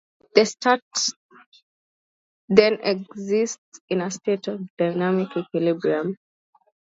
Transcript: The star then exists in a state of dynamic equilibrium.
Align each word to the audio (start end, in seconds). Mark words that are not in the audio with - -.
The 0.33 0.47
star 0.47 0.79
then 2.49 2.79
exists 2.81 3.79
in 3.87 4.01
a 4.01 4.09
state 4.09 4.47
of 4.47 4.61
dynamic 4.75 5.37
equilibrium. 5.37 6.17